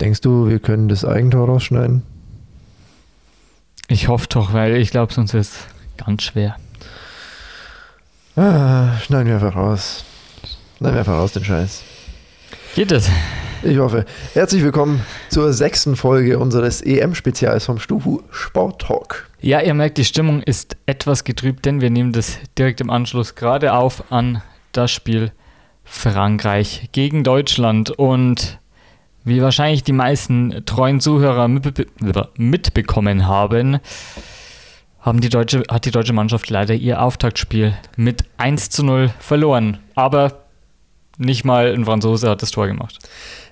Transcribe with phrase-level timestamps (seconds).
[0.00, 2.02] Denkst du, wir können das Eigentor rausschneiden?
[3.88, 6.56] Ich hoffe doch, weil ich glaube, sonst ist es ganz schwer.
[8.36, 10.04] Ah, schneiden wir einfach raus.
[10.76, 11.82] Schneiden wir einfach raus den Scheiß.
[12.76, 13.10] Geht es?
[13.64, 14.04] Ich hoffe.
[14.34, 19.28] Herzlich willkommen zur sechsten Folge unseres EM-Spezials vom Stufu Sport Talk.
[19.40, 23.34] Ja, ihr merkt, die Stimmung ist etwas getrübt, denn wir nehmen das direkt im Anschluss
[23.34, 25.32] gerade auf an das Spiel
[25.82, 27.90] Frankreich gegen Deutschland.
[27.90, 28.60] Und
[29.24, 33.78] wie wahrscheinlich die meisten treuen Zuhörer mitbekommen haben,
[35.00, 39.78] haben die deutsche, hat die deutsche Mannschaft leider ihr Auftaktspiel mit 1 zu 0 verloren.
[39.94, 40.44] Aber
[41.18, 42.98] nicht mal ein Franzose hat das Tor gemacht.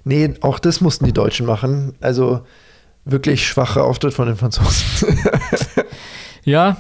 [0.04, 1.94] Nee, auch das mussten die Deutschen machen.
[2.00, 2.42] Also
[3.04, 5.18] wirklich schwacher Auftritt von den Franzosen.
[6.44, 6.76] ja,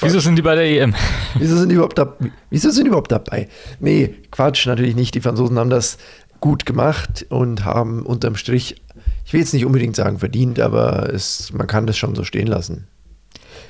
[0.00, 0.94] wieso sind die bei der EM?
[1.38, 2.14] Wieso sind die überhaupt, da,
[2.50, 3.48] wieso sind die überhaupt dabei?
[3.80, 5.14] Nee, Quatsch, natürlich nicht.
[5.14, 5.98] Die Franzosen haben das
[6.42, 8.82] gut gemacht und haben unterm Strich,
[9.24, 12.48] ich will jetzt nicht unbedingt sagen verdient, aber es, man kann das schon so stehen
[12.48, 12.86] lassen.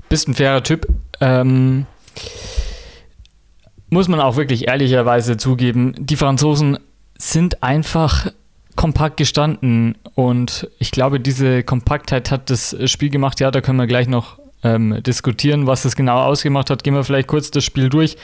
[0.09, 0.89] Bist ein fairer Typ.
[1.21, 1.87] Ähm,
[3.91, 6.79] muss man auch wirklich ehrlicherweise zugeben, die Franzosen
[7.19, 8.33] sind einfach
[8.75, 13.39] kompakt gestanden und ich glaube, diese Kompaktheit hat das Spiel gemacht.
[13.39, 16.83] Ja, da können wir gleich noch ähm, diskutieren, was das genau ausgemacht hat.
[16.83, 18.17] Gehen wir vielleicht kurz das Spiel durch.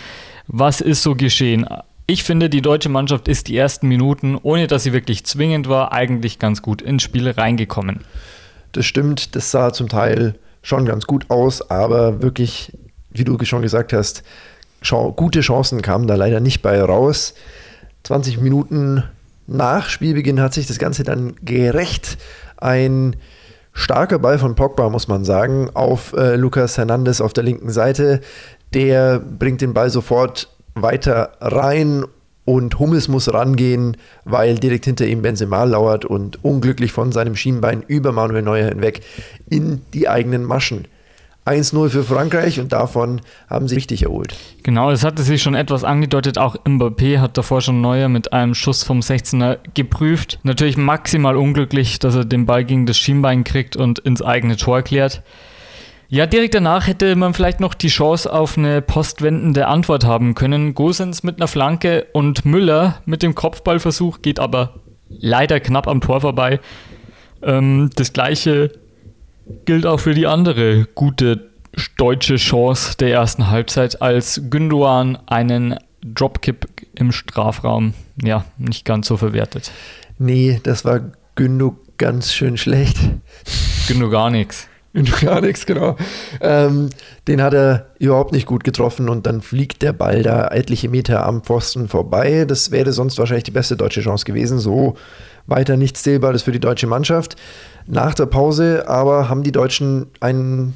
[0.46, 1.66] Was ist so geschehen?
[2.10, 5.92] Ich finde, die deutsche Mannschaft ist die ersten Minuten, ohne dass sie wirklich zwingend war,
[5.92, 8.00] eigentlich ganz gut ins Spiel reingekommen.
[8.72, 12.72] Das stimmt, das sah zum Teil schon ganz gut aus, aber wirklich,
[13.10, 14.22] wie du schon gesagt hast,
[15.16, 17.34] gute Chancen kamen da leider nicht bei raus.
[18.04, 19.04] 20 Minuten
[19.46, 22.16] nach Spielbeginn hat sich das Ganze dann gerecht.
[22.56, 23.16] Ein
[23.74, 28.22] starker Ball von Pogba, muss man sagen, auf äh, Lucas Hernandez auf der linken Seite.
[28.72, 30.48] Der bringt den Ball sofort
[30.82, 32.04] weiter rein
[32.44, 37.84] und Hummels muss rangehen, weil direkt hinter ihm Benzema lauert und unglücklich von seinem Schienbein
[37.86, 39.02] über Manuel Neuer hinweg
[39.50, 40.86] in die eigenen Maschen.
[41.48, 44.36] 1-0 für Frankreich und davon haben sie richtig erholt.
[44.62, 46.38] Genau, das hatte sich schon etwas angedeutet.
[46.38, 50.38] Auch Mbappé hat davor schon Neuer mit einem Schuss vom 16er geprüft.
[50.42, 54.82] Natürlich maximal unglücklich, dass er den Ball gegen das Schienbein kriegt und ins eigene Tor
[54.82, 55.22] klärt.
[56.10, 60.74] Ja, direkt danach hätte man vielleicht noch die Chance auf eine postwendende Antwort haben können.
[60.74, 64.80] Gosens mit einer Flanke und Müller mit dem Kopfballversuch geht aber
[65.10, 66.60] leider knapp am Tor vorbei.
[67.42, 68.72] Ähm, das gleiche
[69.66, 71.50] gilt auch für die andere gute
[71.98, 77.92] deutsche Chance der ersten Halbzeit, als Gündogan einen Dropkick im Strafraum
[78.22, 79.70] ja nicht ganz so verwertet.
[80.18, 81.00] Nee, das war
[81.34, 82.96] Gündo ganz schön schlecht.
[83.86, 84.68] Gündo gar nichts.
[85.20, 85.96] Gar nichts, genau.
[86.40, 86.88] Ähm,
[87.26, 91.26] den hat er überhaupt nicht gut getroffen und dann fliegt der Ball da etliche Meter
[91.26, 92.44] am Pfosten vorbei.
[92.46, 94.58] Das wäre sonst wahrscheinlich die beste deutsche Chance gewesen.
[94.58, 94.96] So
[95.46, 97.36] weiter nichts Zählbares für die deutsche Mannschaft.
[97.86, 100.74] Nach der Pause aber haben die Deutschen einen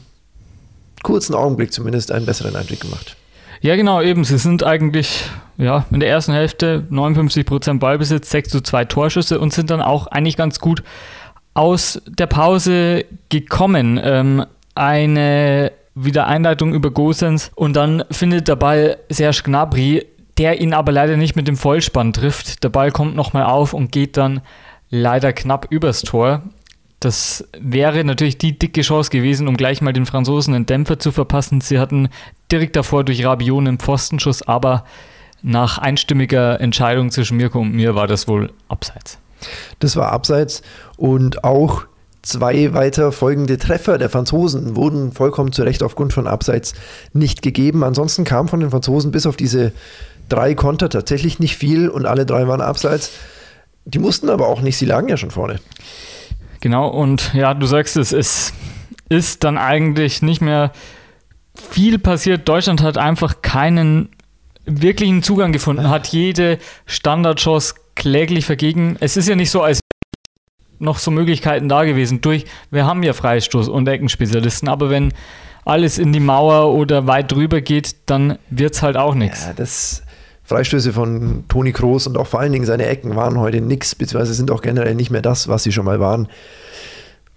[1.03, 3.17] kurzen Augenblick zumindest einen besseren Einblick gemacht.
[3.61, 4.25] Ja, genau, eben.
[4.25, 5.25] Sie sind eigentlich
[5.57, 10.09] ja, in der ersten Hälfte 59% Ballbesitz, 6 zu 2 Torschüsse und sind dann auch
[10.09, 10.83] eigentlich ganz gut
[11.55, 14.01] aus der Pause gekommen.
[14.03, 20.07] Ähm, eine Wiedereinleitung über Gosens und dann findet der Ball Serge Gnabry,
[20.39, 22.65] der ihn aber leider nicht mit dem Vollspann trifft.
[22.65, 24.41] Der Ball kommt nochmal auf und geht dann
[24.89, 26.43] leider knapp übers Tor.
[27.01, 31.13] Das wäre natürlich die dicke Chance gewesen, um gleich mal den Franzosen einen Dämpfer zu
[31.13, 31.61] verpassen.
[31.61, 32.09] Sie hatten
[32.51, 34.85] direkt davor durch Rabiot einen Pfostenschuss, aber
[35.43, 39.22] nach einstimmiger Entscheidung zwischen Mirko und mir war das wohl abseits.
[39.79, 40.63] Das war abseits
[40.97, 41.85] und auch
[42.23, 46.75] zwei weiter folgende Treffer der Franzosen wurden vollkommen zu Recht aufgrund von Abseits
[47.13, 47.83] nicht gegeben.
[47.83, 49.73] Ansonsten kam von den Franzosen bis auf diese
[50.29, 53.11] drei Konter tatsächlich nicht viel und alle drei waren Abseits.
[53.85, 55.59] Die mussten aber auch nicht, sie lagen ja schon vorne.
[56.61, 58.53] Genau, und ja, du sagst es, es
[59.09, 60.71] ist dann eigentlich nicht mehr
[61.55, 62.49] viel passiert.
[62.49, 64.11] Deutschland hat einfach keinen
[64.65, 68.97] wirklichen Zugang gefunden, hat jede Standardchance kläglich vergegen.
[69.01, 69.81] Es ist ja nicht so, als
[70.79, 72.21] noch so Möglichkeiten da gewesen.
[72.21, 75.13] Durch, wir haben ja Freistoß- und Eckenspezialisten, aber wenn
[75.65, 79.47] alles in die Mauer oder weit drüber geht, dann wird es halt auch nichts.
[79.47, 80.03] Ja, das
[80.43, 84.35] Freistöße von Toni Kroos und auch vor allen Dingen seine Ecken waren heute nichts, beziehungsweise
[84.35, 86.29] sind auch generell nicht mehr das, was sie schon mal waren.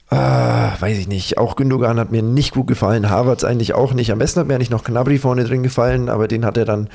[0.09, 1.37] Ah, weiß ich nicht.
[1.37, 3.09] Auch Gündogan hat mir nicht gut gefallen.
[3.09, 4.11] Havertz eigentlich auch nicht.
[4.11, 6.89] Am besten hat mir eigentlich noch Knabri vorne drin gefallen, aber den hat er dann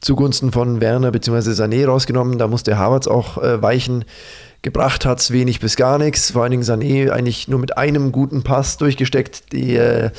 [0.00, 1.50] zugunsten von Werner bzw.
[1.50, 2.38] Sané rausgenommen.
[2.38, 4.04] Da musste Havertz auch äh, weichen.
[4.62, 6.32] Gebracht hat es wenig bis gar nichts.
[6.32, 10.10] Vor allen Dingen Sané eigentlich nur mit einem guten Pass durchgesteckt, der äh,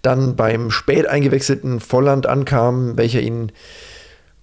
[0.00, 3.52] dann beim spät eingewechselten Volland ankam, welcher ihn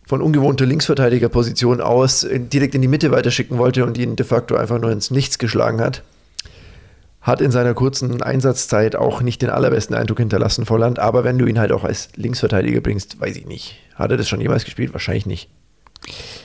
[0.06, 4.80] von ungewohnter Linksverteidigerposition aus direkt in die Mitte weiterschicken wollte und ihn de facto einfach
[4.80, 6.04] nur ins Nichts geschlagen hat.
[7.22, 11.00] hat in seiner kurzen Einsatzzeit auch nicht den allerbesten Eindruck hinterlassen, Volland.
[11.00, 13.78] Aber wenn du ihn halt auch als Linksverteidiger bringst, weiß ich nicht.
[14.00, 14.94] Hat er das schon jemals gespielt?
[14.94, 15.50] Wahrscheinlich nicht.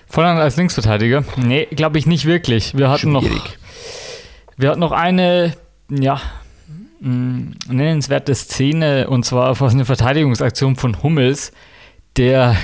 [0.08, 1.24] Volland als Linksverteidiger?
[1.36, 2.76] Nee, glaube ich nicht wirklich.
[2.76, 3.32] Wir hatten Schwierig.
[3.32, 3.46] noch,
[4.56, 5.54] wir hatten noch eine,
[5.88, 6.20] ja,
[7.00, 11.52] mm, nennenswerte Szene und zwar fast eine Verteidigungsaktion von Hummels,
[12.16, 12.56] der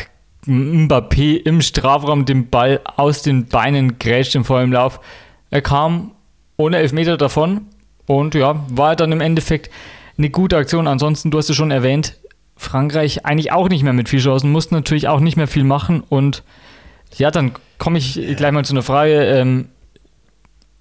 [0.47, 5.01] Mbappé im Strafraum den Ball aus den Beinen grätscht im vollen Lauf.
[5.51, 6.13] Er kam
[6.57, 7.67] ohne Elfmeter davon
[8.07, 9.71] und ja, war dann im Endeffekt
[10.19, 10.87] eine gute Aktion.
[10.89, 12.20] Ansonsten, du hast es schon erwähnt,
[12.61, 16.03] Frankreich eigentlich auch nicht mehr mit viel Chancen, mussten natürlich auch nicht mehr viel machen
[16.09, 16.43] und
[17.17, 19.25] ja, dann komme ich gleich mal zu einer Frage.
[19.25, 19.69] Ähm,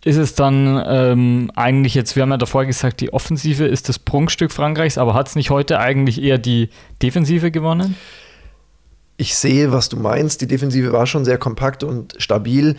[0.03, 3.99] ist es dann ähm, eigentlich jetzt, wir haben ja davor gesagt, die Offensive ist das
[3.99, 6.69] Prunkstück Frankreichs, aber hat es nicht heute eigentlich eher die
[7.01, 7.95] Defensive gewonnen?
[9.17, 10.39] Ich sehe, was du meinst.
[10.41, 12.77] Die Defensive war schon sehr kompakt und stabil,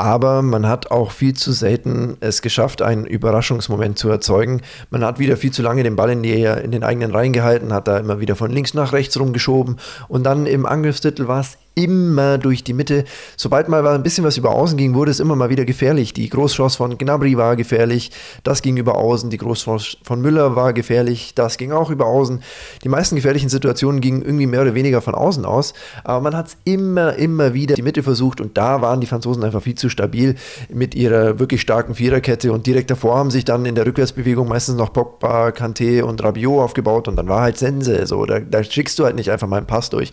[0.00, 4.62] aber man hat auch viel zu selten es geschafft, einen Überraschungsmoment zu erzeugen.
[4.88, 7.74] Man hat wieder viel zu lange den Ball in, die, in den eigenen Reihen gehalten,
[7.74, 9.76] hat da immer wieder von links nach rechts rumgeschoben
[10.08, 13.04] und dann im Angriffstitel war es immer durch die Mitte.
[13.36, 16.12] Sobald mal ein bisschen was über Außen ging, wurde es immer mal wieder gefährlich.
[16.12, 18.10] Die Großchance von Gnabry war gefährlich,
[18.42, 19.30] das ging über Außen.
[19.30, 22.42] Die Großchance von Müller war gefährlich, das ging auch über Außen.
[22.84, 25.74] Die meisten gefährlichen Situationen gingen irgendwie mehr oder weniger von außen aus,
[26.04, 29.44] aber man hat es immer, immer wieder die Mitte versucht und da waren die Franzosen
[29.44, 30.34] einfach viel zu stabil
[30.68, 34.76] mit ihrer wirklich starken Viererkette und direkt davor haben sich dann in der Rückwärtsbewegung meistens
[34.76, 38.06] noch Pogba, Kanté und Rabiot aufgebaut und dann war halt Sense.
[38.06, 40.12] So, da, da schickst du halt nicht einfach mal einen Pass durch.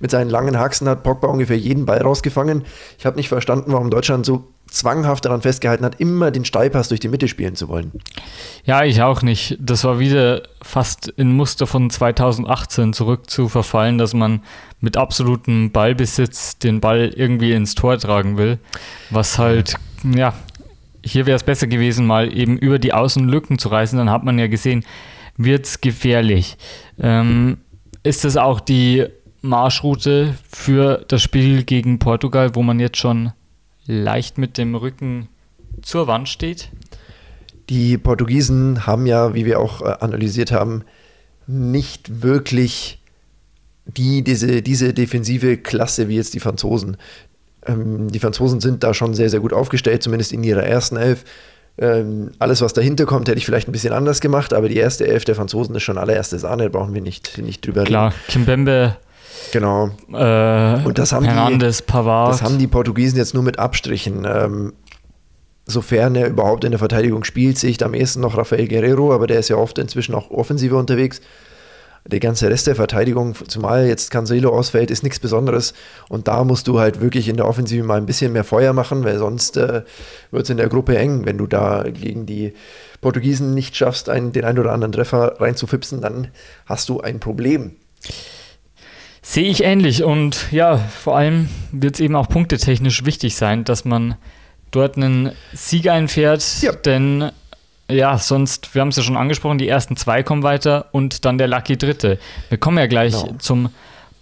[0.00, 2.64] Mit seinen langen Haxen hat Pogba ungefähr jeden Ball rausgefangen.
[2.98, 7.00] Ich habe nicht verstanden, warum Deutschland so zwanghaft daran festgehalten hat, immer den Steilpass durch
[7.00, 7.92] die Mitte spielen zu wollen.
[8.64, 9.56] Ja, ich auch nicht.
[9.60, 14.42] Das war wieder fast in Muster von 2018 zurück zu verfallen, dass man
[14.80, 18.58] mit absolutem Ballbesitz den Ball irgendwie ins Tor tragen will.
[19.10, 20.34] Was halt, ja,
[21.04, 23.98] hier wäre es besser gewesen, mal eben über die Außenlücken zu reißen.
[23.98, 24.84] Dann hat man ja gesehen,
[25.36, 26.56] wird es gefährlich.
[26.98, 27.58] Ähm,
[28.02, 29.06] ist das auch die
[29.40, 33.32] Marschroute für das Spiel gegen Portugal, wo man jetzt schon
[33.86, 35.28] leicht mit dem Rücken
[35.82, 36.70] zur Wand steht?
[37.68, 40.84] Die Portugiesen haben ja, wie wir auch äh, analysiert haben,
[41.46, 43.00] nicht wirklich
[43.86, 46.96] die, diese, diese defensive Klasse wie jetzt die Franzosen.
[47.66, 51.24] Ähm, die Franzosen sind da schon sehr, sehr gut aufgestellt, zumindest in ihrer ersten Elf.
[51.78, 55.06] Ähm, alles, was dahinter kommt, hätte ich vielleicht ein bisschen anders gemacht, aber die erste
[55.06, 58.16] Elf der Franzosen ist schon allererste Sahne, brauchen wir nicht, nicht drüber Klar, reden.
[58.16, 58.96] Klar, Kimbembe
[59.52, 59.90] Genau.
[60.12, 62.32] Äh, und das haben, Hernandez, die, Pavard.
[62.32, 64.24] das haben die Portugiesen jetzt nur mit Abstrichen.
[64.24, 64.72] Ähm,
[65.66, 69.26] sofern er überhaupt in der Verteidigung spielt, sehe ich am ehesten noch Rafael Guerrero, aber
[69.26, 71.20] der ist ja oft inzwischen auch offensiver unterwegs.
[72.06, 75.74] Der ganze Rest der Verteidigung, zumal jetzt Cancelo ausfällt, ist nichts Besonderes.
[76.08, 79.04] Und da musst du halt wirklich in der Offensive mal ein bisschen mehr Feuer machen,
[79.04, 79.82] weil sonst äh,
[80.30, 81.26] wird es in der Gruppe eng.
[81.26, 82.54] Wenn du da gegen die
[83.02, 86.28] Portugiesen nicht schaffst, einen, den einen oder anderen Treffer reinzufipsen, dann
[86.64, 87.72] hast du ein Problem.
[89.30, 93.84] Sehe ich ähnlich und ja, vor allem wird es eben auch punktetechnisch wichtig sein, dass
[93.84, 94.14] man
[94.70, 96.72] dort einen Sieg einfährt, ja.
[96.72, 97.30] denn
[97.90, 101.36] ja, sonst, wir haben es ja schon angesprochen, die ersten zwei kommen weiter und dann
[101.36, 102.18] der Lucky Dritte.
[102.48, 103.36] Wir kommen ja gleich genau.
[103.38, 103.68] zum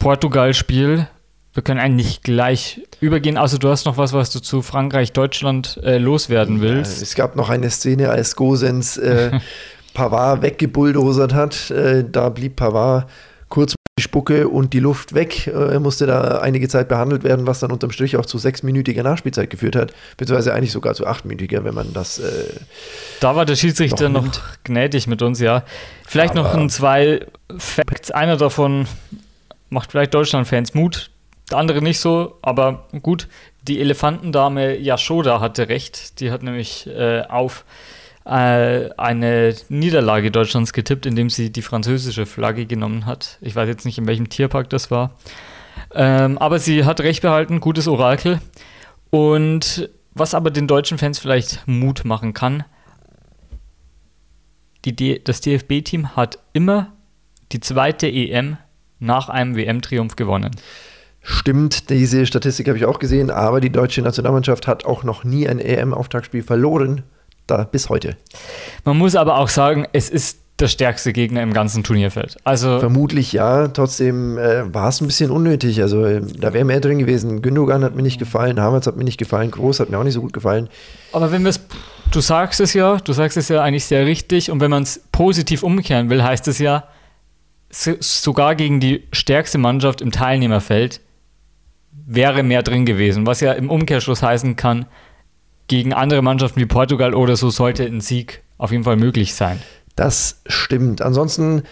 [0.00, 1.06] Portugal-Spiel.
[1.54, 5.78] Wir können eigentlich gleich übergehen, außer du hast noch was, was du zu Frankreich, Deutschland
[5.84, 6.96] äh, loswerden willst.
[6.96, 9.38] Ja, es gab noch eine Szene, als Gosens äh,
[9.94, 11.70] Pavard weggebulldozert hat.
[11.70, 13.08] Äh, da blieb Pavard
[13.48, 13.75] kurz
[14.16, 15.46] Spucke und die Luft weg.
[15.46, 19.02] Äh, er musste da einige Zeit behandelt werden, was dann unterm Strich auch zu sechsminütiger
[19.02, 22.18] Nachspielzeit geführt hat, beziehungsweise eigentlich sogar zu achtminütiger, wenn man das.
[22.18, 22.61] Äh,
[23.20, 25.64] da war der Schiedsrichter noch, noch, gnädig mit uns, ja.
[26.06, 27.26] Vielleicht Aber noch ein zwei
[27.58, 28.11] Facts.
[28.11, 28.87] Einer davon
[29.68, 31.11] macht vielleicht Deutschland-Fans Mut,
[31.50, 33.28] der andere nicht so, aber gut.
[33.68, 36.20] Die Elefantendame Yashoda hatte recht.
[36.20, 37.66] Die hat nämlich äh, auf
[38.26, 43.38] eine Niederlage Deutschlands getippt, indem sie die französische Flagge genommen hat.
[43.40, 45.16] Ich weiß jetzt nicht, in welchem Tierpark das war.
[45.95, 48.40] Ähm, aber sie hat recht behalten, gutes Orakel.
[49.11, 52.64] Und was aber den deutschen Fans vielleicht Mut machen kann,
[54.85, 56.92] die, das DFB-Team hat immer
[57.52, 58.56] die zweite EM
[58.99, 60.52] nach einem WM-Triumph gewonnen.
[61.21, 65.49] Stimmt, diese Statistik habe ich auch gesehen, aber die deutsche Nationalmannschaft hat auch noch nie
[65.49, 67.02] ein EM-Auftaktspiel verloren
[67.46, 68.16] da bis heute.
[68.84, 72.36] Man muss aber auch sagen, es ist der stärkste Gegner im ganzen Turnierfeld.
[72.44, 75.82] Also Vermutlich ja, trotzdem äh, war es ein bisschen unnötig.
[75.82, 77.42] Also äh, da wäre mehr drin gewesen.
[77.42, 80.14] Gündogan hat mir nicht gefallen, Havertz hat mir nicht gefallen, Groß hat mir auch nicht
[80.14, 80.68] so gut gefallen.
[81.12, 81.60] Aber wenn wir es,
[82.10, 85.02] du sagst es ja, du sagst es ja eigentlich sehr richtig und wenn man es
[85.12, 86.84] positiv umkehren will, heißt es ja,
[87.68, 91.00] sogar gegen die stärkste Mannschaft im Teilnehmerfeld
[92.06, 94.86] wäre mehr drin gewesen, was ja im Umkehrschluss heißen kann,
[95.68, 99.61] gegen andere Mannschaften wie Portugal oder so sollte ein Sieg auf jeden Fall möglich sein.
[99.96, 101.02] Das stimmt.
[101.02, 101.62] Ansonsten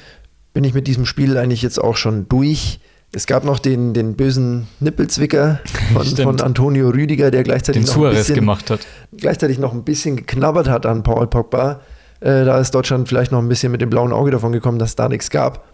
[0.53, 2.81] bin ich mit diesem Spiel eigentlich jetzt auch schon durch.
[3.13, 5.61] Es gab noch den, den bösen Nippelzwicker
[5.93, 8.81] von, von Antonio Rüdiger, der gleichzeitig den noch, ein bisschen, gemacht hat.
[9.17, 11.81] gleichzeitig noch ein bisschen geknabbert hat an Paul Pogba.
[12.21, 14.91] Äh, da ist Deutschland vielleicht noch ein bisschen mit dem blauen Auge davon gekommen, dass
[14.91, 15.65] es da nichts gab.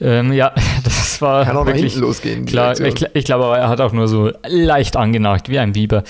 [0.00, 0.52] Ähm, ja,
[0.84, 2.44] das war Kann auch wirklich losgehen.
[2.44, 6.02] Klar, ich, ich glaube, er hat auch nur so leicht angenagt, wie ein Biber.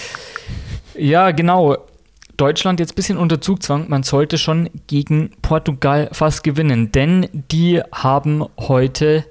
[0.96, 1.76] Ja, genau.
[2.36, 3.88] Deutschland jetzt ein bisschen unter Zugzwang.
[3.88, 9.24] Man sollte schon gegen Portugal fast gewinnen, denn die haben heute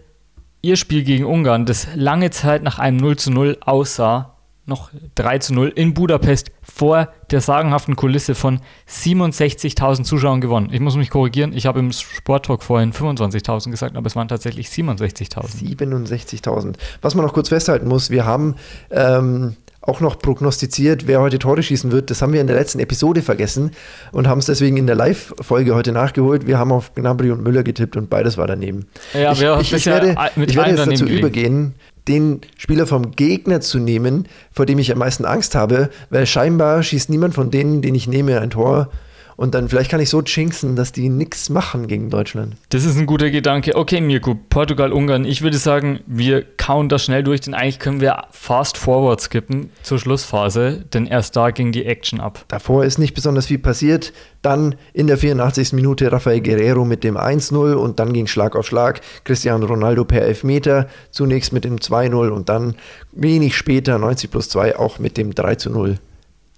[0.61, 5.39] ihr Spiel gegen Ungarn, das lange Zeit nach einem 0 zu 0 aussah, noch 3
[5.39, 10.69] zu 0 in Budapest vor der sagenhaften Kulisse von 67.000 Zuschauern gewonnen.
[10.71, 14.67] Ich muss mich korrigieren, ich habe im Sporttalk vorhin 25.000 gesagt, aber es waren tatsächlich
[14.67, 15.77] 67.000.
[15.77, 16.75] 67.000.
[17.01, 18.55] Was man noch kurz festhalten muss, wir haben
[18.89, 22.09] ähm, auch noch prognostiziert, wer heute Tore schießen wird.
[22.09, 23.71] Das haben wir in der letzten Episode vergessen
[24.13, 26.47] und haben es deswegen in der Live-Folge heute nachgeholt.
[26.47, 28.87] Wir haben auf Gnabry und Müller getippt und beides war daneben.
[29.13, 31.75] Ja, ich, ich, ich werde, ich werde jetzt dazu übergehen,
[32.07, 36.81] den Spieler vom Gegner zu nehmen, vor dem ich am meisten Angst habe, weil scheinbar
[36.81, 38.89] schießt niemand von denen, den ich nehme, ein Tor.
[39.35, 42.55] Und dann vielleicht kann ich so jinxen, dass die nichts machen gegen Deutschland.
[42.69, 43.75] Das ist ein guter Gedanke.
[43.75, 45.25] Okay, Mirko, Portugal, Ungarn.
[45.25, 49.69] Ich würde sagen, wir kauen das schnell durch, denn eigentlich können wir fast forward skippen
[49.81, 52.45] zur Schlussphase, denn erst da ging die Action ab.
[52.47, 54.13] Davor ist nicht besonders viel passiert.
[54.41, 55.73] Dann in der 84.
[55.73, 59.01] Minute Rafael Guerrero mit dem 1-0 und dann ging Schlag auf Schlag.
[59.23, 62.75] Cristiano Ronaldo per Elfmeter, zunächst mit dem 2-0 und dann
[63.11, 65.97] wenig später, 90 plus 2, auch mit dem 3-0.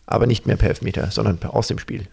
[0.08, 2.08] Aber nicht mehr per Elfmeter, sondern aus dem Spiel.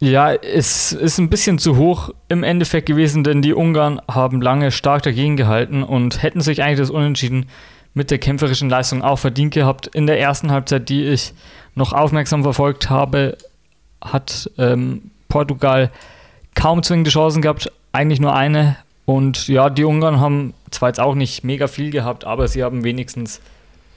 [0.00, 4.70] Ja, es ist ein bisschen zu hoch im Endeffekt gewesen, denn die Ungarn haben lange
[4.70, 7.46] stark dagegen gehalten und hätten sich eigentlich das Unentschieden
[7.94, 9.86] mit der kämpferischen Leistung auch verdient gehabt.
[9.86, 11.32] In der ersten Halbzeit, die ich
[11.74, 13.38] noch aufmerksam verfolgt habe,
[14.02, 15.90] hat ähm, Portugal
[16.54, 18.76] kaum zwingende Chancen gehabt, eigentlich nur eine.
[19.06, 22.84] Und ja, die Ungarn haben zwar jetzt auch nicht mega viel gehabt, aber sie haben
[22.84, 23.40] wenigstens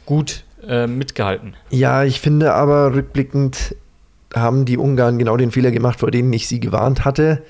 [0.05, 1.55] gut äh, mitgehalten.
[1.69, 3.75] Ja, ich finde aber rückblickend
[4.39, 7.44] haben die Ungarn genau den Fehler gemacht, vor denen ich sie gewarnt hatte.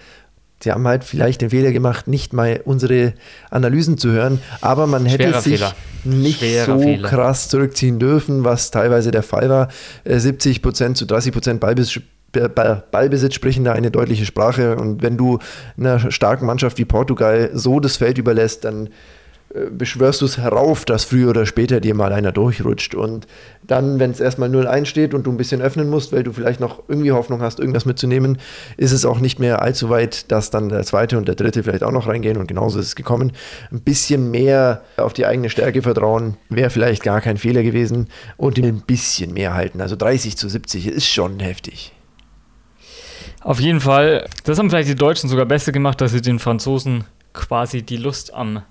[0.59, 3.13] Sie haben halt vielleicht den Fehler gemacht, nicht mal unsere
[3.51, 5.75] Analysen zu hören, aber man hätte Schwerer sich Fehler.
[6.03, 7.07] nicht Schwerer so Fehler.
[7.07, 9.69] krass zurückziehen dürfen, was teilweise der Fall war.
[10.05, 12.01] 70 äh, Prozent zu 30 Prozent Ballbesitz
[12.91, 14.75] Ballbesitz sprechen da eine deutliche Sprache.
[14.75, 15.39] Und wenn du
[15.77, 18.89] einer starken Mannschaft wie Portugal so das Feld überlässt, dann
[19.71, 22.95] beschwörst du es herauf, dass früher oder später dir mal einer durchrutscht.
[22.95, 23.27] Und
[23.65, 26.59] dann, wenn es erstmal 0-1 steht und du ein bisschen öffnen musst, weil du vielleicht
[26.59, 28.39] noch irgendwie Hoffnung hast, irgendwas mitzunehmen,
[28.75, 31.83] ist es auch nicht mehr allzu weit, dass dann der zweite und der dritte vielleicht
[31.83, 32.37] auch noch reingehen.
[32.37, 33.31] Und genauso ist es gekommen.
[33.71, 38.07] Ein bisschen mehr auf die eigene Stärke vertrauen, wäre vielleicht gar kein Fehler gewesen.
[38.35, 39.81] Und ein bisschen mehr halten.
[39.81, 41.93] Also 30 zu 70 ist schon heftig.
[43.41, 47.05] Auf jeden Fall, das haben vielleicht die Deutschen sogar besser gemacht, dass sie den Franzosen
[47.33, 48.63] quasi die Lust am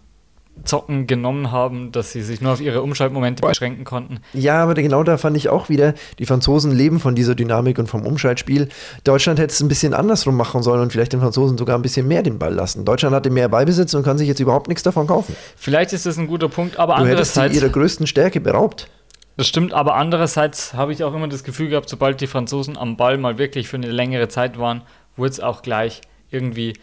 [0.64, 4.18] Zocken genommen haben, dass sie sich nur auf ihre Umschaltmomente beschränken konnten.
[4.32, 7.88] Ja, aber genau da fand ich auch wieder, die Franzosen leben von dieser Dynamik und
[7.88, 8.68] vom Umschaltspiel.
[9.04, 12.08] Deutschland hätte es ein bisschen andersrum machen sollen und vielleicht den Franzosen sogar ein bisschen
[12.08, 12.84] mehr den Ball lassen.
[12.84, 15.36] Deutschland hatte mehr Ballbesitz und kann sich jetzt überhaupt nichts davon kaufen.
[15.56, 17.54] Vielleicht ist das ein guter Punkt, aber du andererseits...
[17.54, 18.88] sie ihrer größten Stärke beraubt.
[19.36, 22.96] Das stimmt, aber andererseits habe ich auch immer das Gefühl gehabt, sobald die Franzosen am
[22.96, 24.82] Ball mal wirklich für eine längere Zeit waren,
[25.16, 26.74] wurde es auch gleich irgendwie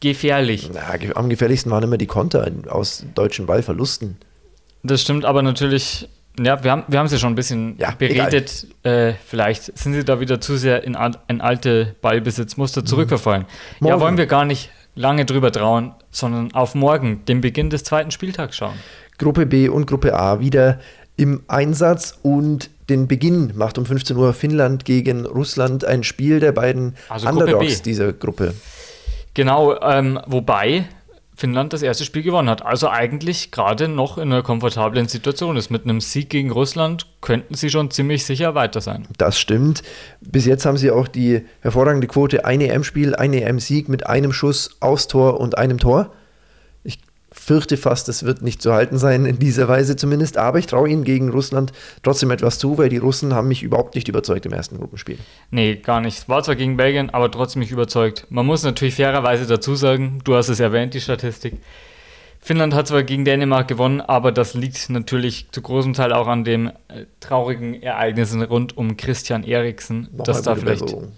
[0.00, 0.70] gefährlich.
[0.72, 4.16] Na, am gefährlichsten waren immer die Konter aus deutschen Ballverlusten.
[4.82, 8.66] Das stimmt, aber natürlich, ja, wir haben wir es ja schon ein bisschen ja, beredet.
[8.84, 12.86] Äh, vielleicht sind sie da wieder zu sehr in, in alte Ballbesitzmuster mhm.
[12.86, 13.46] zurückverfallen.
[13.80, 13.86] Mhm.
[13.86, 18.10] Ja, wollen wir gar nicht lange drüber trauen, sondern auf morgen, den Beginn des zweiten
[18.10, 18.74] Spieltags schauen.
[19.18, 20.78] Gruppe B und Gruppe A wieder
[21.16, 26.52] im Einsatz und den Beginn macht um 15 Uhr Finnland gegen Russland ein Spiel der
[26.52, 28.54] beiden also Underdogs dieser Gruppe.
[29.38, 30.86] Genau, ähm, wobei
[31.36, 32.66] Finnland das erste Spiel gewonnen hat.
[32.66, 35.70] Also eigentlich gerade noch in einer komfortablen Situation ist.
[35.70, 39.06] Mit einem Sieg gegen Russland könnten sie schon ziemlich sicher weiter sein.
[39.16, 39.84] Das stimmt.
[40.20, 44.76] Bis jetzt haben sie auch die hervorragende Quote, ein EM-Spiel, ein EM-Sieg mit einem Schuss
[44.80, 46.10] aufs Tor und einem Tor
[47.30, 50.38] fürchte fast, es wird nicht zu halten sein, in dieser Weise zumindest.
[50.38, 53.94] Aber ich traue ihnen gegen Russland trotzdem etwas zu, weil die Russen haben mich überhaupt
[53.94, 55.18] nicht überzeugt im ersten Gruppenspiel.
[55.50, 56.28] Nee, gar nicht.
[56.28, 58.26] War zwar gegen Belgien, aber trotzdem nicht überzeugt.
[58.30, 61.54] Man muss natürlich fairerweise dazu sagen, du hast es erwähnt, die Statistik.
[62.40, 66.44] Finnland hat zwar gegen Dänemark gewonnen, aber das liegt natürlich zu großem Teil auch an
[66.44, 70.02] den äh, traurigen Ereignissen rund um Christian Eriksen.
[70.12, 70.82] Nochmal dass da vielleicht.
[70.82, 71.12] Besserung.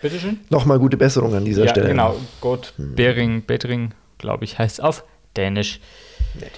[0.00, 0.40] Bitteschön?
[0.48, 1.88] Nochmal gute Besserung an dieser ja, Stelle.
[1.88, 2.94] Genau, Gott hm.
[2.94, 5.04] Bering, Bettering, glaube ich, heißt es auf
[5.36, 5.80] Dänisch.
[6.40, 6.52] Nett.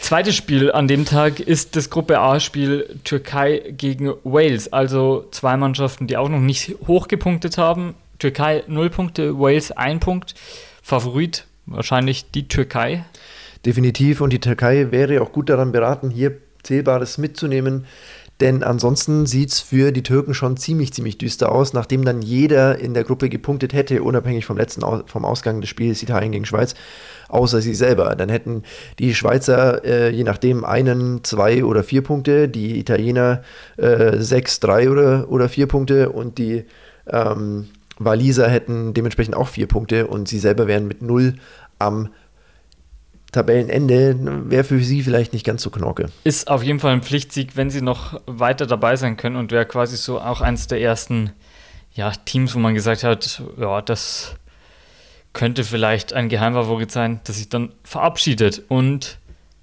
[0.00, 4.72] Zweites Spiel an dem Tag ist das Gruppe A-Spiel Türkei gegen Wales.
[4.72, 7.94] Also zwei Mannschaften, die auch noch nicht hochgepunktet haben.
[8.18, 10.34] Türkei 0 Punkte, Wales 1 Punkt.
[10.82, 13.04] Favorit wahrscheinlich die Türkei.
[13.64, 14.20] Definitiv.
[14.20, 17.86] Und die Türkei wäre auch gut daran beraten, hier Zählbares mitzunehmen.
[18.40, 22.78] Denn ansonsten sieht es für die Türken schon ziemlich, ziemlich düster aus, nachdem dann jeder
[22.78, 26.74] in der Gruppe gepunktet hätte, unabhängig vom letzten vom Ausgang des Spiels Italien gegen Schweiz,
[27.28, 28.16] außer sie selber.
[28.16, 28.62] Dann hätten
[28.98, 33.42] die Schweizer äh, je nachdem einen, zwei oder vier Punkte, die Italiener
[33.76, 36.64] äh, sechs, drei oder, oder vier Punkte und die
[37.08, 37.68] ähm,
[37.98, 41.34] Waliser hätten dementsprechend auch vier Punkte und sie selber wären mit null
[41.78, 42.08] am
[43.32, 44.16] Tabellenende
[44.50, 46.10] wäre für sie vielleicht nicht ganz so knorke.
[46.24, 49.66] Ist auf jeden Fall ein Pflichtsieg, wenn sie noch weiter dabei sein können und wäre
[49.66, 51.32] quasi so auch eines der ersten
[51.92, 54.34] ja, Teams, wo man gesagt hat, ja, das
[55.32, 58.62] könnte vielleicht ein Geheimfavorit sein, das sich dann verabschiedet.
[58.68, 59.18] Und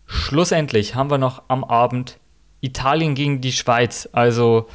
[0.05, 2.17] schlussendlich haben wir noch am Abend
[2.61, 4.07] Italien gegen die Schweiz.
[4.13, 4.67] Also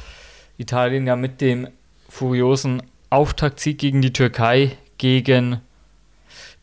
[0.57, 1.67] Italien ja mit dem
[2.09, 5.61] furiosen Auftaktsieg gegen die Türkei, gegen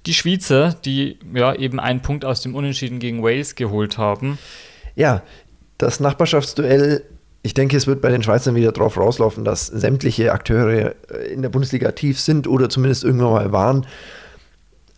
[0.07, 4.38] die Schweizer, die ja eben einen Punkt aus dem Unentschieden gegen Wales geholt haben.
[4.97, 5.23] Ja,
[5.78, 7.04] das Nachbarschaftsduell,
[7.42, 11.42] ich denke, es wird bei den Schweizern wieder drauf rauslaufen, dass sämtliche Akteure äh, in
[11.42, 13.87] der Bundesliga aktiv sind oder zumindest irgendwann mal waren.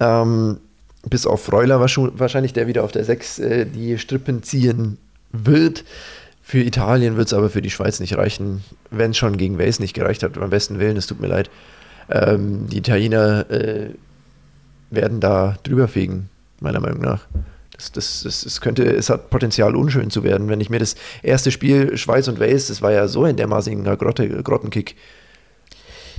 [0.00, 0.58] Ähm,
[1.08, 4.98] bis auf Freuler wahrscheinlich, der wieder auf der 6 äh, die Strippen ziehen
[5.32, 5.84] wird.
[6.42, 9.80] Für Italien wird es aber für die Schweiz nicht reichen, wenn es schon gegen Wales
[9.80, 10.34] nicht gereicht hat.
[10.34, 11.50] Beim besten Willen, es tut mir leid.
[12.10, 13.90] Ähm, die Italiener äh,
[14.94, 16.28] werden da drüber fegen,
[16.60, 17.26] meiner Meinung nach.
[17.76, 20.48] Das, das, das, das, könnte, es hat Potenzial, unschön zu werden.
[20.48, 23.96] Wenn ich mir das erste Spiel Schweiz und Wales, das war ja so ein dermaßiger
[23.96, 24.94] Grotte, Grottenkick.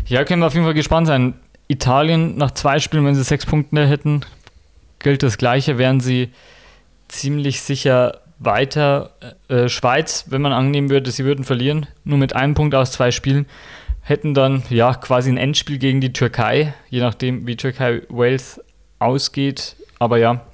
[0.06, 1.36] Ja, können wir auf jeden Fall gespannt sein.
[1.68, 4.22] Italien nach zwei Spielen, wenn sie sechs Punkte hätten,
[5.00, 6.30] gilt das Gleiche, wären sie
[7.08, 9.12] ziemlich sicher weiter.
[9.48, 13.12] Äh, Schweiz, wenn man annehmen würde, sie würden verlieren, nur mit einem Punkt aus zwei
[13.12, 13.46] Spielen,
[14.04, 18.62] hätten dann ja quasi ein Endspiel gegen die Türkei, je nachdem, wie Türkei-Wales
[19.00, 19.76] ausgeht.
[19.98, 20.46] Aber ja.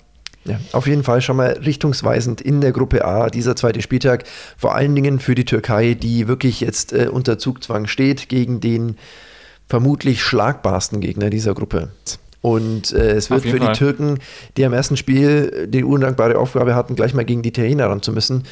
[0.45, 4.23] Ja, auf jeden Fall schon mal richtungsweisend in der Gruppe A, dieser zweite Spieltag.
[4.57, 8.95] Vor allen Dingen für die Türkei, die wirklich jetzt äh, unter Zugzwang steht gegen den
[9.67, 11.91] vermutlich schlagbarsten Gegner dieser Gruppe.
[12.41, 13.73] Und äh, es wird für Fall.
[13.73, 14.19] die Türken,
[14.55, 18.13] die am ersten Spiel die undankbare Aufgabe hatten, gleich mal gegen die Italiener ran zu
[18.13, 18.43] müssen,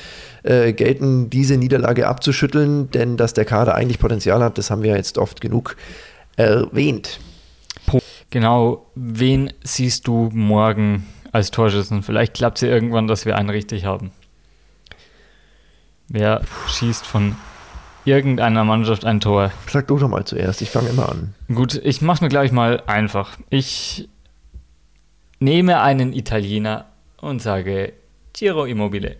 [0.44, 4.96] äh, gelten, diese Niederlage abzuschütteln, denn dass der Kader eigentlich Potenzial hat, das haben wir
[4.96, 5.78] jetzt oft genug
[6.36, 7.20] erwähnt.
[8.30, 12.04] Genau, wen siehst du morgen als Torschützen?
[12.04, 14.12] Vielleicht klappt es ja irgendwann, dass wir einen richtig haben.
[16.10, 17.38] Wer schießt von
[18.08, 19.52] irgendeiner Mannschaft ein Tor.
[19.70, 21.36] Sag du doch mal zuerst, ich fange immer an.
[21.54, 23.38] Gut, ich mache mir gleich mal einfach.
[23.50, 24.08] Ich
[25.40, 26.86] nehme einen Italiener
[27.18, 27.94] und sage
[28.34, 29.18] Giro Immobile.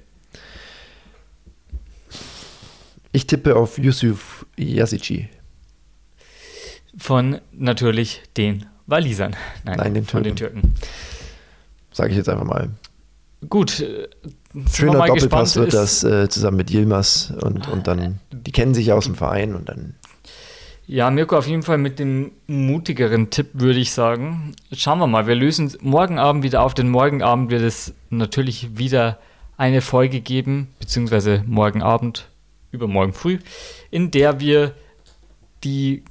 [3.12, 5.30] Ich tippe auf Yusuf Yasici.
[6.98, 9.36] Von natürlich den Walisern.
[9.66, 10.76] Nein, Nein den von den Türken.
[11.92, 12.70] Sage ich jetzt einfach mal.
[13.50, 13.86] Gut,
[14.74, 18.96] Schöner Doppelpass wird das äh, zusammen mit Yilmaz und, und dann, die kennen sich ja
[18.96, 19.96] aus dem Verein und dann.
[20.90, 24.56] Ja, Mirko, auf jeden Fall mit dem mutigeren Tipp würde ich sagen.
[24.72, 28.78] Schauen wir mal, wir lösen morgen Abend wieder auf, denn morgen Abend wird es natürlich
[28.78, 29.20] wieder
[29.58, 32.30] eine Folge geben, beziehungsweise morgen Abend,
[32.72, 33.40] übermorgen früh,
[33.92, 34.74] in der wir
[35.64, 36.04] die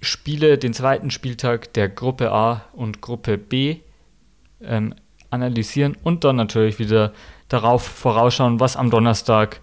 [0.00, 3.78] Spiele, den zweiten Spieltag der Gruppe A und Gruppe B
[4.62, 4.94] ähm,
[5.30, 7.12] analysieren und dann natürlich wieder
[7.50, 9.60] darauf vorausschauen, was am Donnerstag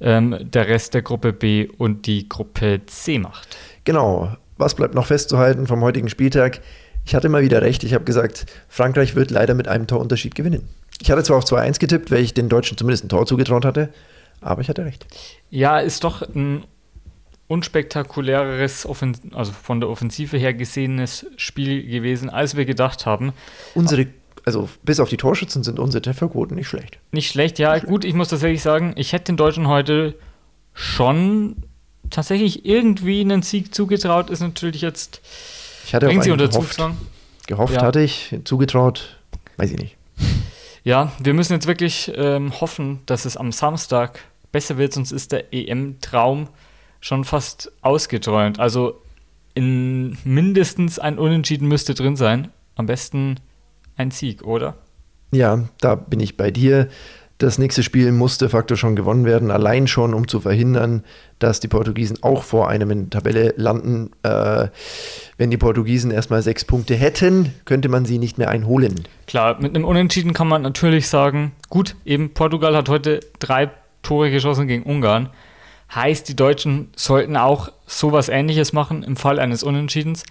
[0.00, 3.56] ähm, der Rest der Gruppe B und die Gruppe C macht.
[3.84, 4.36] Genau.
[4.58, 6.60] Was bleibt noch festzuhalten vom heutigen Spieltag?
[7.04, 7.84] Ich hatte mal wieder recht.
[7.84, 10.68] Ich habe gesagt, Frankreich wird leider mit einem Torunterschied gewinnen.
[11.00, 13.90] Ich hatte zwar auf 2-1 getippt, weil ich den Deutschen zumindest ein Tor zugetraut hatte,
[14.40, 15.06] aber ich hatte recht.
[15.48, 16.64] Ja, ist doch ein
[17.46, 18.86] unspektakuläreres,
[19.32, 23.32] also von der Offensive her gesehenes Spiel gewesen, als wir gedacht haben.
[23.74, 24.06] Unsere
[24.48, 26.98] also bis auf die Torschützen sind unsere Trefferquoten nicht schlecht.
[27.12, 27.74] Nicht schlecht, ja.
[27.74, 30.14] Nicht gut, ich muss tatsächlich sagen, ich hätte den Deutschen heute
[30.72, 31.56] schon
[32.08, 34.30] tatsächlich irgendwie einen Sieg zugetraut.
[34.30, 35.20] Ist natürlich jetzt.
[35.84, 36.74] Ich hatte bringt sie unter gehofft.
[36.74, 36.96] Zugzwang.
[37.46, 37.82] Gehofft ja.
[37.82, 39.18] hatte ich, zugetraut,
[39.56, 39.96] weiß ich nicht.
[40.84, 44.20] Ja, wir müssen jetzt wirklich ähm, hoffen, dass es am Samstag
[44.52, 46.48] besser wird, sonst ist der EM-Traum
[47.00, 48.58] schon fast ausgeträumt.
[48.58, 49.00] Also
[49.54, 52.48] in mindestens ein Unentschieden müsste drin sein.
[52.76, 53.36] Am besten
[53.98, 54.76] ein Sieg, oder?
[55.30, 56.88] Ja, da bin ich bei dir.
[57.38, 61.04] Das nächste Spiel muss de facto schon gewonnen werden, allein schon, um zu verhindern,
[61.38, 64.10] dass die Portugiesen auch vor einem in der Tabelle landen.
[64.24, 64.68] Äh,
[65.36, 69.04] wenn die Portugiesen erstmal sechs Punkte hätten, könnte man sie nicht mehr einholen.
[69.28, 73.70] Klar, mit einem Unentschieden kann man natürlich sagen, gut, eben Portugal hat heute drei
[74.02, 75.28] Tore geschossen gegen Ungarn.
[75.94, 80.24] Heißt, die Deutschen sollten auch sowas ähnliches machen im Fall eines Unentschiedens.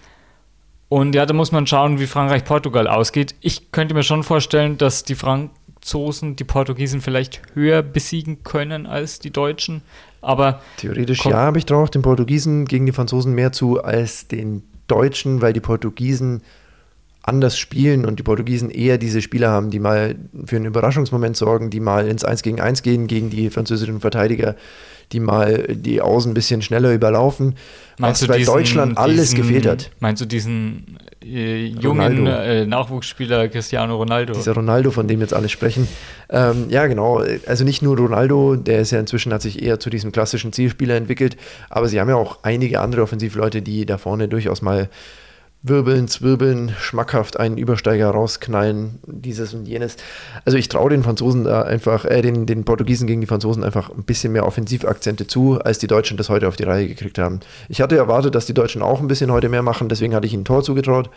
[0.88, 3.34] Und ja, da muss man schauen, wie Frankreich-Portugal ausgeht.
[3.40, 9.18] Ich könnte mir schon vorstellen, dass die Franzosen die Portugiesen vielleicht höher besiegen können als
[9.18, 9.82] die Deutschen.
[10.22, 14.62] Aber theoretisch ja, habe ich drauf den Portugiesen gegen die Franzosen mehr zu als den
[14.86, 16.42] Deutschen, weil die Portugiesen
[17.28, 21.70] anders spielen und die Portugiesen eher diese Spieler haben, die mal für einen Überraschungsmoment sorgen,
[21.70, 24.56] die mal ins 1 gegen 1 gehen gegen die französischen Verteidiger,
[25.12, 27.54] die mal die Außen ein bisschen schneller überlaufen,
[27.98, 29.90] meinst was bei diesen, Deutschland alles diesen, gefehlt hat.
[30.00, 34.34] Meinst du diesen äh, jungen äh, Nachwuchsspieler Cristiano Ronaldo?
[34.34, 35.88] Dieser Ronaldo, von dem jetzt alle sprechen.
[36.30, 37.22] Ähm, ja, genau.
[37.46, 40.96] Also nicht nur Ronaldo, der ist ja inzwischen hat sich eher zu diesem klassischen Zielspieler
[40.96, 41.36] entwickelt,
[41.70, 44.88] aber sie haben ja auch einige andere Offensivleute, die da vorne durchaus mal
[45.62, 49.96] wirbeln, zwirbeln, schmackhaft einen Übersteiger rausknallen, dieses und jenes.
[50.44, 53.90] Also ich traue den Franzosen da einfach, äh, den, den Portugiesen gegen die Franzosen einfach
[53.90, 57.40] ein bisschen mehr Offensivakzente zu, als die Deutschen das heute auf die Reihe gekriegt haben.
[57.68, 60.32] Ich hatte erwartet, dass die Deutschen auch ein bisschen heute mehr machen, deswegen hatte ich
[60.32, 61.10] ihnen ein Tor zugetraut.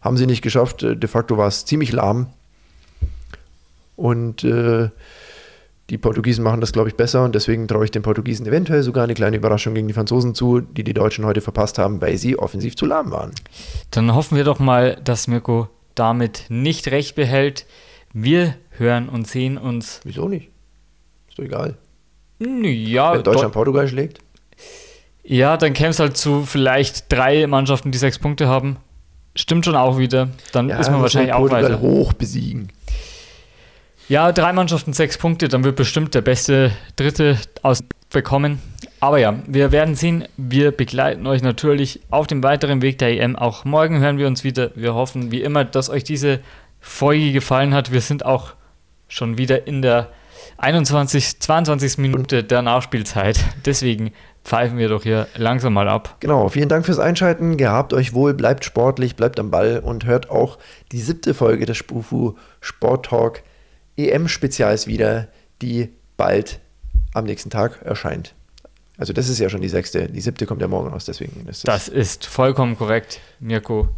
[0.00, 0.82] Haben sie nicht geschafft.
[0.82, 2.28] De facto war es ziemlich lahm.
[3.96, 4.90] Und äh,
[5.90, 9.04] die Portugiesen machen das, glaube ich, besser und deswegen traue ich den Portugiesen eventuell sogar
[9.04, 12.38] eine kleine Überraschung gegen die Franzosen zu, die die Deutschen heute verpasst haben, weil sie
[12.38, 13.32] offensiv zu lahm waren.
[13.90, 17.66] Dann hoffen wir doch mal, dass Mirko damit nicht recht behält.
[18.12, 20.00] Wir hören und sehen uns.
[20.04, 20.50] Wieso nicht?
[21.28, 21.76] Ist doch egal.
[22.38, 24.18] Ja, Wenn Deutschland Portugal schlägt?
[25.24, 28.76] Ja, dann käme es halt zu vielleicht drei Mannschaften, die sechs Punkte haben.
[29.34, 30.28] Stimmt schon auch wieder.
[30.52, 31.80] Dann ja, ist man wahrscheinlich auch Portugal weiter.
[31.80, 32.68] hoch besiegen.
[34.08, 38.58] Ja, drei Mannschaften, sechs Punkte, dann wird bestimmt der beste Dritte ausbekommen.
[39.00, 40.26] Aber ja, wir werden sehen.
[40.38, 43.36] Wir begleiten euch natürlich auf dem weiteren Weg der EM.
[43.36, 44.70] Auch morgen hören wir uns wieder.
[44.74, 46.40] Wir hoffen wie immer, dass euch diese
[46.80, 47.92] Folge gefallen hat.
[47.92, 48.54] Wir sind auch
[49.08, 50.08] schon wieder in der
[50.56, 51.98] 21, 22.
[51.98, 53.38] Minute der Nachspielzeit.
[53.66, 56.16] Deswegen pfeifen wir doch hier langsam mal ab.
[56.20, 57.58] Genau, vielen Dank fürs Einschalten.
[57.58, 60.56] Gehabt euch wohl, bleibt sportlich, bleibt am Ball und hört auch
[60.92, 63.42] die siebte Folge des Spufu Sport Talk
[63.98, 65.28] EM-Spezials wieder,
[65.60, 66.60] die bald
[67.14, 68.34] am nächsten Tag erscheint.
[68.96, 71.66] Also das ist ja schon die sechste, die siebte kommt ja morgen raus, deswegen ist
[71.66, 71.86] das.
[71.86, 73.20] Das ist vollkommen korrekt.
[73.38, 73.88] Mirko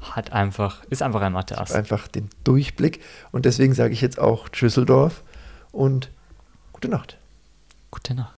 [0.00, 1.72] hat einfach, ist einfach ein Mathe-Ass.
[1.72, 3.00] Einfach den Durchblick
[3.32, 5.22] und deswegen sage ich jetzt auch Schüsseldorf
[5.72, 6.10] und
[6.72, 7.18] gute Nacht.
[7.90, 8.32] Gute Nacht.